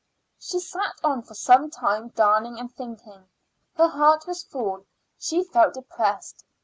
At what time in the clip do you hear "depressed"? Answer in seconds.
5.75-6.43